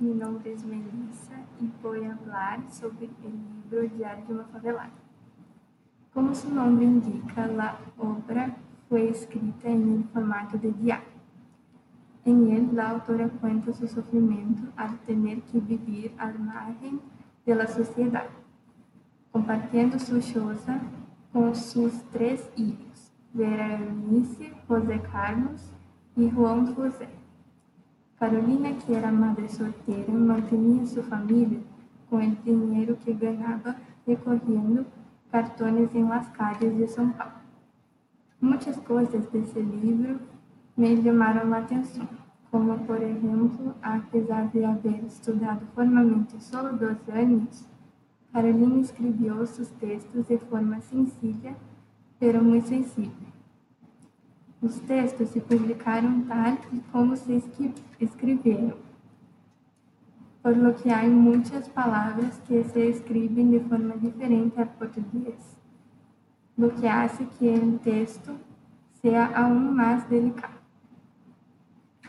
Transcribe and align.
Mi 0.00 0.14
nombre 0.14 0.52
es 0.52 0.64
Melissa 0.64 1.36
y 1.60 1.70
voy 1.82 2.04
a 2.04 2.14
hablar 2.14 2.60
sobre 2.70 3.06
el 3.06 3.32
libro 3.32 3.96
Diario 3.96 4.24
de 4.26 4.34
una 4.34 4.44
Favelada. 4.44 4.90
Como 6.12 6.34
su 6.34 6.52
nombre 6.52 6.84
indica, 6.84 7.46
la 7.46 7.78
obra 7.98 8.56
fue 8.88 9.10
escrita 9.10 9.68
el 9.68 10.04
formato 10.12 10.58
de 10.58 10.72
diario. 10.72 11.06
En 12.24 12.50
él, 12.50 12.70
la 12.72 12.90
autora 12.90 13.28
cuenta 13.28 13.72
su 13.72 13.86
sufrimiento 13.86 14.62
al 14.76 14.98
tener 15.00 15.42
que 15.42 15.60
vivir 15.60 16.14
al 16.18 16.38
margen 16.38 17.00
de 17.46 17.54
la 17.54 17.66
sociedad, 17.66 18.26
compartiendo 19.30 19.98
su 19.98 20.20
choza 20.20 20.80
con 21.32 21.54
sus 21.54 21.92
tres 22.12 22.50
hijos, 22.56 23.12
Vera 23.32 23.78
Eunice, 23.78 24.52
José 24.66 25.00
Carlos 25.12 25.72
y 26.16 26.30
Juan 26.30 26.74
José. 26.74 27.21
Carolina, 28.22 28.70
que 28.78 28.94
era 28.94 29.10
madre 29.10 29.48
solteira, 29.48 30.12
mantenía 30.12 30.86
su 30.86 31.02
familia 31.02 31.58
con 32.08 32.22
el 32.22 32.38
dinero 32.44 32.96
que 33.04 33.14
ganaba 33.14 33.74
recorriendo 34.06 34.84
cartones 35.32 35.92
en 35.92 36.08
las 36.08 36.28
calles 36.28 36.78
de 36.78 36.86
São 36.86 37.12
Paulo. 37.14 37.42
Muitas 38.40 38.76
coisas 38.76 39.26
desse 39.32 39.58
livro 39.58 40.20
me 40.76 41.02
chamaram 41.02 41.52
a 41.52 41.58
atenção, 41.58 42.08
como, 42.48 42.78
por 42.86 43.02
exemplo, 43.02 43.74
apesar 43.82 44.48
de 44.52 44.64
haver 44.66 45.02
estudado 45.04 45.66
formalmente 45.74 46.40
só 46.40 46.62
dois 46.70 46.98
anos, 47.08 47.66
Carolina 48.32 48.78
escreveu 48.78 49.44
seus 49.48 49.70
textos 49.80 50.28
de 50.28 50.38
forma 50.38 50.80
sencilla, 50.80 51.56
pero 52.20 52.40
muito 52.40 52.68
sensível. 52.68 53.32
Os 54.62 54.78
textos 54.78 55.30
se 55.30 55.40
publicaram 55.40 56.22
tal 56.28 56.56
como 56.92 57.16
se 57.16 57.42
escreveram, 58.00 58.76
por 60.40 60.56
lo 60.56 60.72
que 60.74 60.88
há 60.88 61.02
muitas 61.02 61.66
palavras 61.66 62.40
que 62.46 62.62
se 62.62 62.78
escrevem 62.90 63.50
de 63.50 63.58
forma 63.68 63.98
diferente 63.98 64.60
ao 64.60 64.66
português, 64.66 65.58
lo 66.56 66.70
que 66.70 66.86
hace 66.86 67.24
que 67.24 67.48
o 67.48 67.76
texto 67.80 68.36
seja 69.00 69.32
aún 69.34 69.74
mais 69.74 70.04
delicado. 70.04 70.60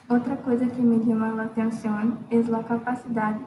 Outra 0.07 0.37
coisa 0.37 0.67
que 0.67 0.79
me 0.79 1.03
chama 1.03 1.41
a 1.41 1.45
atenção 1.45 2.19
é 2.29 2.37
a 2.37 2.63
capacidade 2.63 3.43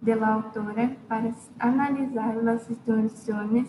da 0.00 0.26
autora 0.26 0.96
para 1.06 1.34
analisar 1.58 2.48
as 2.48 2.62
situações 2.62 3.68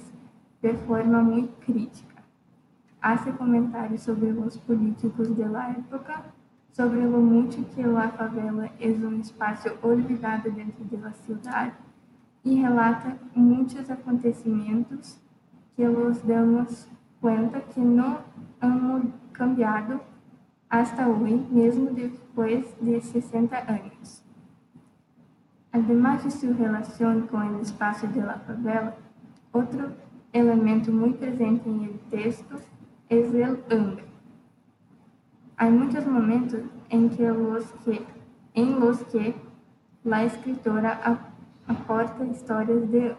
de 0.62 0.74
forma 0.88 1.22
muito 1.22 1.52
crítica 1.66 2.19
hace 3.02 3.32
comentarios 3.32 4.02
sobre 4.02 4.32
los 4.32 4.58
políticos 4.58 5.36
de 5.38 5.48
la 5.48 5.72
época, 5.72 6.24
sobre 6.72 7.04
lo 7.04 7.20
mucho 7.20 7.58
que 7.76 7.86
la 7.86 8.10
favela 8.10 8.72
es 8.80 9.02
un 9.02 9.22
espacio 9.22 9.74
olvidado 9.82 10.50
dentro 10.52 10.86
de 10.86 10.98
la 10.98 11.14
ciudad 11.14 11.74
y 12.44 12.62
relata 12.62 13.18
muchos 13.36 13.90
acontecimientos 13.90 15.20
que 15.76 15.88
los 15.88 16.26
damos 16.28 16.88
cuenta 17.22 17.62
que 17.62 17.82
no 17.82 18.20
han 18.62 19.14
cambiado 19.32 20.02
hasta 20.70 21.08
hoy, 21.08 21.46
mesmo 21.50 21.92
depois 21.92 22.66
de 22.80 23.02
60 23.02 23.58
anos. 23.58 24.24
Además 25.72 26.24
de 26.24 26.32
sua 26.32 26.54
relação 26.54 27.22
com 27.28 27.38
o 27.38 27.62
espaço 27.62 28.08
de 28.08 28.20
la 28.20 28.40
favela, 28.40 28.98
outro 29.52 29.92
elemento 30.32 30.92
muito 30.92 31.18
presente 31.18 31.68
em 31.68 31.86
el 31.86 32.00
texto 32.10 32.60
el 33.10 33.64
hambre. 33.72 34.04
Hay 35.58 35.72
muchos 35.72 36.06
momentos 36.06 36.62
en 36.90 37.10
que 37.10 37.28
los 37.28 37.66
que, 37.84 38.02
en 38.54 38.80
los 38.80 39.00
que 39.06 39.36
la 40.04 40.24
escritora 40.24 41.20
aporta 41.68 42.26
historias 42.26 42.92
de 42.92 43.16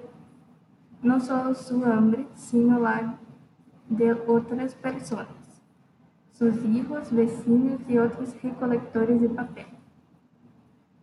no 1.02 1.20
solo 1.20 1.54
su 1.54 1.84
hambre, 1.84 2.26
sino 2.34 2.78
la 2.78 3.16
de 3.88 4.12
otras 4.12 4.74
personas, 4.74 5.62
sus 6.32 6.64
hijos, 6.64 7.12
vecinos 7.12 7.80
y 7.88 7.98
otros 7.98 8.40
recolectores 8.42 9.20
de 9.20 9.28
papel. 9.28 9.66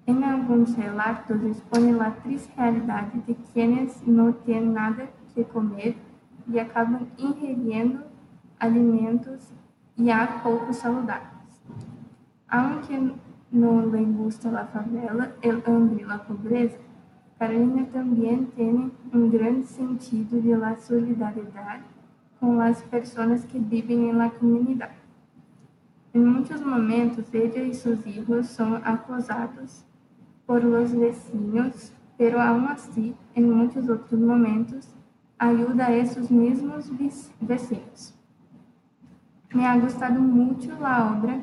En 0.06 0.24
algunos 0.24 0.78
relatos 0.78 1.44
expone 1.44 1.92
la 1.92 2.16
triste 2.24 2.54
realidad 2.56 3.12
de 3.14 3.36
quienes 3.54 4.08
no 4.08 4.34
tienen 4.34 4.74
nada 4.74 5.10
que 5.36 5.44
comer 5.44 5.96
y 6.50 6.60
acaban 6.60 7.10
ingiriendo 7.18 8.06
alimentos 8.60 9.52
e 9.98 10.12
há 10.12 10.28
poucos 10.42 10.78
saudáveis. 10.78 11.62
Aunque 12.48 13.14
no 13.52 13.86
le 13.86 14.04
gusta 14.06 14.52
la 14.52 14.66
favela, 14.66 15.34
el 15.42 15.64
hambre 15.66 16.02
y 16.02 16.06
la 16.06 16.20
pobreza, 16.20 16.78
Carolina 17.40 17.86
também 17.94 18.46
tem 18.46 18.92
um 19.14 19.30
grande 19.30 19.68
sentido 19.68 20.42
de 20.42 20.56
la 20.56 20.76
solidariedade 20.78 21.84
com 22.40 22.60
as 22.60 22.82
pessoas 22.82 23.44
que 23.46 23.60
vivem 23.60 24.12
na 24.12 24.32
comunidade. 24.32 24.98
Em 26.16 26.20
muitos 26.20 26.62
momentos, 26.62 27.26
ela 27.32 27.60
e 27.60 27.76
seus 27.76 28.02
filhos 28.02 28.48
são 28.48 28.76
acusados 28.84 29.86
por 30.48 30.64
los 30.64 30.92
vecinos, 30.92 31.94
pero 32.18 32.40
aún 32.40 32.66
así, 32.70 33.16
em 33.36 33.44
muitos 33.44 33.88
outros 33.88 34.20
momentos, 34.20 34.88
ajuda 35.38 35.86
a 35.86 35.96
esses 35.96 36.32
mesmos 36.32 36.90
vecinos. 37.40 38.17
Me 39.58 39.66
ha 39.66 39.76
gustado 39.76 40.22
mucho 40.22 40.78
la 40.80 41.12
obra. 41.12 41.40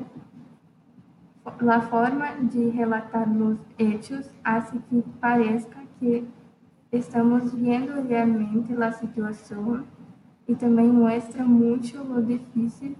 La 1.59 1.81
forma 1.81 2.27
de 2.39 2.71
relatar 2.71 3.27
los 3.27 3.57
hechos 3.77 4.31
hace 4.41 4.77
que 4.89 5.03
parezca 5.19 5.83
que 5.99 6.23
estamos 6.91 7.53
viendo 7.59 8.01
realmente 8.03 8.73
la 8.73 8.93
situación 8.93 9.83
y 10.47 10.55
también 10.55 10.95
muestra 10.95 11.43
mucho 11.43 12.05
lo 12.05 12.21
difícil 12.21 12.95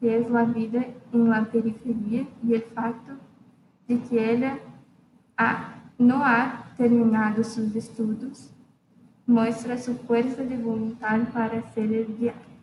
que 0.00 0.18
es 0.18 0.28
la 0.28 0.42
vida 0.42 0.84
en 1.12 1.30
la 1.30 1.44
periferia 1.44 2.26
y 2.42 2.54
el 2.54 2.62
facto 2.62 3.12
de 3.86 4.00
que 4.00 4.32
ella 4.32 4.58
ha, 5.36 5.74
no 5.96 6.24
ha 6.24 6.64
terminado 6.76 7.44
sus 7.44 7.76
estudos 7.76 8.52
muestra 9.26 9.78
su 9.78 9.94
fuerza 9.94 10.42
de 10.42 10.56
voluntad 10.56 11.20
para 11.32 11.60
hacer 11.60 11.92
el 11.92 12.06
viaje. 12.06 12.55